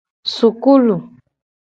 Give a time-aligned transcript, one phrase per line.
[0.35, 0.95] Sukulu.